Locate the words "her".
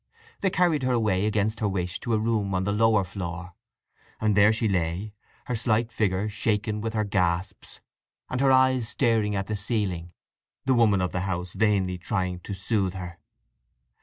0.81-0.93, 1.59-1.67, 5.45-5.55, 6.95-7.03, 8.41-8.51, 12.95-13.19